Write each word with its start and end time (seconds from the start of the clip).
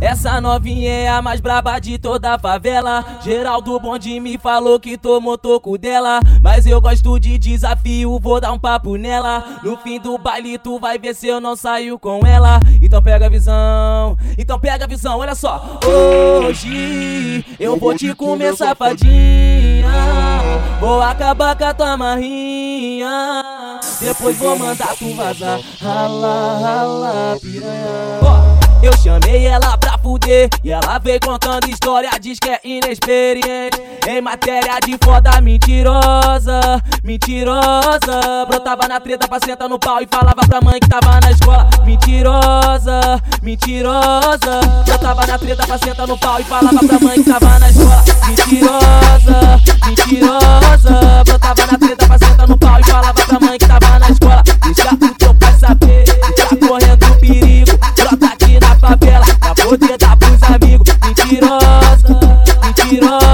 Essa 0.00 0.40
novinha 0.40 0.90
é 0.90 1.08
a 1.08 1.20
mais 1.20 1.40
braba 1.40 1.78
de 1.78 1.98
toda 1.98 2.34
a 2.34 2.38
favela. 2.38 3.04
Geraldo 3.22 3.78
Bonde 3.78 4.18
me 4.18 4.38
falou 4.38 4.80
que 4.80 4.96
tomou 4.96 5.36
toco 5.36 5.76
dela. 5.76 6.20
Mas 6.42 6.64
eu 6.64 6.80
gosto 6.80 7.20
de 7.20 7.36
desafio, 7.36 8.18
vou 8.18 8.40
dar 8.40 8.50
um 8.52 8.58
papo 8.58 8.96
nela. 8.96 9.60
No 9.62 9.76
fim 9.76 10.00
do 10.00 10.16
baile, 10.16 10.56
tu 10.56 10.78
vai 10.78 10.98
ver 10.98 11.14
se 11.14 11.28
eu 11.28 11.38
não 11.38 11.54
saio 11.54 11.98
com 11.98 12.26
ela. 12.26 12.58
Então 12.80 13.02
pega 13.02 13.26
a 13.26 13.28
visão, 13.28 14.16
então 14.38 14.58
pega 14.58 14.86
a 14.86 14.88
visão, 14.88 15.18
olha 15.18 15.34
só. 15.34 15.78
Hoje 15.84 17.44
eu 17.58 17.76
vou 17.76 17.94
te 17.94 18.14
comer 18.14 18.56
safadinha. 18.56 19.90
Vou 20.80 21.02
acabar 21.02 21.54
com 21.54 21.64
a 21.64 21.74
tua 21.74 21.96
marrinha. 21.98 23.42
Depois 24.00 24.38
vou 24.38 24.58
mandar 24.58 24.96
tu 24.96 25.14
vazar. 25.14 25.60
Rala, 25.78 26.58
rala, 26.58 27.38
piranha. 27.40 28.60
Eu 28.82 28.96
chamei 28.96 29.46
ela 29.46 29.76
fuder 30.02 30.48
e 30.64 30.70
ela 30.70 30.98
veio 30.98 31.20
contando 31.20 31.68
história, 31.68 32.10
diz 32.20 32.38
que 32.38 32.48
é 32.50 32.60
inexperiente. 32.64 33.80
Em 34.08 34.20
matéria 34.20 34.78
de 34.84 34.96
foda 35.02 35.40
mentirosa, 35.40 36.60
mentirosa. 37.04 38.46
Brotava 38.48 38.88
na 38.88 39.00
treta 39.00 39.28
pra 39.28 39.38
sentar 39.44 39.68
no 39.68 39.78
pau 39.78 40.00
e 40.02 40.08
falava 40.10 40.42
pra 40.46 40.60
mãe 40.60 40.80
que 40.80 40.88
tava 40.88 41.20
na 41.20 41.30
escola. 41.30 41.68
Mentirosa, 41.84 43.22
mentirosa. 43.42 44.60
Brotava 44.86 45.26
na 45.26 45.38
treta 45.38 45.66
pra 45.66 45.78
sentar 45.78 46.06
no 46.06 46.18
pau 46.18 46.40
e 46.40 46.44
falava 46.44 46.78
pra 46.78 47.00
mãe 47.00 47.22
que 47.22 47.30
tava 47.30 47.58
na 47.58 47.70
escola. 47.70 48.04
Mentirosa, 48.28 49.60
mentirosa. 49.86 51.24
Brotava 51.24 51.66
na 51.66 51.78
treta 51.78 52.06
pra 52.06 52.18
sentar 52.18 52.48
no 52.48 52.56
pau 52.56 52.80
e 52.80 52.84
falava 52.84 53.14
pra 53.14 53.40
mãe 53.40 53.58
que 53.58 53.66
tava 53.66 53.98
na 53.98 54.08
escola. 54.08 54.42
Deixa 54.64 55.09
mentirosa. 62.90 63.29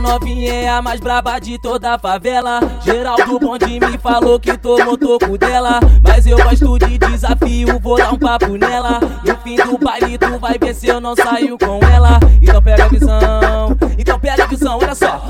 Essa 0.00 0.12
novinha 0.12 0.54
é 0.54 0.66
a 0.66 0.80
mais 0.80 0.98
braba 0.98 1.38
de 1.38 1.58
toda 1.58 1.92
a 1.92 1.98
favela. 1.98 2.58
Geraldo 2.82 3.38
Bonde 3.38 3.78
me 3.78 3.98
falou 3.98 4.40
que 4.40 4.56
tomou 4.56 4.96
toco 4.96 5.36
dela. 5.36 5.78
Mas 6.02 6.26
eu 6.26 6.38
gosto 6.38 6.78
de 6.78 6.96
desafio, 6.96 7.78
vou 7.78 7.98
dar 7.98 8.14
um 8.14 8.18
papo 8.18 8.56
nela. 8.56 8.98
No 8.98 9.36
fim 9.42 9.56
do 9.56 9.76
baile, 9.76 10.16
tu 10.16 10.38
vai 10.38 10.56
ver 10.58 10.74
se 10.74 10.88
eu 10.88 11.02
não 11.02 11.14
saio 11.14 11.58
com 11.58 11.78
ela. 11.86 12.18
Então 12.40 12.62
pega 12.62 12.84
a 12.86 12.88
visão, 12.88 13.76
então 13.98 14.18
pega 14.18 14.44
a 14.44 14.46
visão, 14.46 14.78
olha 14.80 14.94
só. 14.94 15.22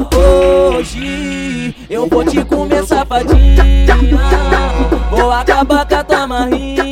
Hoje 0.77 1.75
eu 1.91 2.07
vou 2.07 2.25
te 2.25 2.45
comer 2.45 2.87
safadinha. 2.87 3.97
Vou 5.11 5.33
acabar 5.33 5.85
com 5.85 5.95
a 5.97 6.05
tua. 6.05 6.90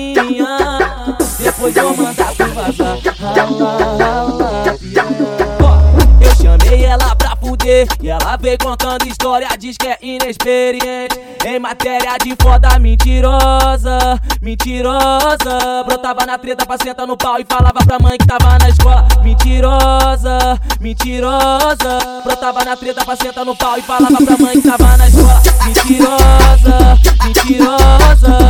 Ela 8.28 8.36
veio 8.36 8.58
contando 8.58 9.08
história, 9.08 9.48
diz 9.58 9.78
que 9.78 9.88
é 9.88 9.96
inexperiente. 10.02 11.18
Em 11.46 11.58
matéria 11.58 12.14
de 12.22 12.36
foda 12.38 12.78
mentirosa, 12.78 14.20
mentirosa. 14.42 15.82
Brotava 15.86 16.26
na 16.26 16.36
treta 16.36 16.66
pra 16.66 16.76
sentar 16.76 17.06
no 17.06 17.16
pau 17.16 17.40
e 17.40 17.46
falava 17.48 17.80
pra 17.86 17.98
mãe 17.98 18.18
que 18.18 18.26
tava 18.26 18.58
na 18.58 18.68
escola. 18.68 19.08
Mentirosa, 19.24 20.60
mentirosa. 20.78 22.22
Brotava 22.22 22.64
na 22.66 22.76
treta 22.76 23.02
pra 23.02 23.16
sentar 23.16 23.46
no 23.46 23.56
pau 23.56 23.78
e 23.78 23.82
falava 23.82 24.16
pra 24.22 24.36
mãe 24.36 24.60
que 24.60 24.68
tava 24.68 24.96
na 24.98 25.08
escola. 25.08 25.42
Mentirosa, 25.64 26.98
mentirosa. 27.24 28.47